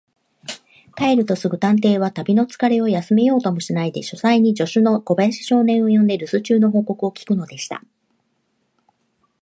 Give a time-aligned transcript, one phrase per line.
[0.95, 7.83] 帰るとすぐ、探偵は旅のつかれを休めようともしないで、書斎に助手の小林少年を呼んで、るす中の報告を聞くのでした。